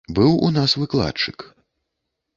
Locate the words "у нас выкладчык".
0.47-1.47